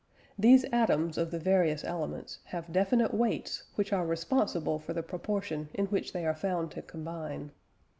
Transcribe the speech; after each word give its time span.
These 0.35 0.65
"atoms" 0.71 1.15
of 1.19 1.29
the 1.29 1.37
various 1.37 1.83
elements 1.83 2.39
have 2.45 2.73
definite 2.73 3.13
weights 3.13 3.65
which 3.75 3.93
are 3.93 4.03
responsible 4.03 4.79
for 4.79 4.93
the 4.93 5.03
proportion 5.03 5.69
in 5.75 5.85
which 5.85 6.11
they 6.11 6.25
are 6.25 6.33
found 6.33 6.71
to 6.71 6.81
combine. 6.81 7.51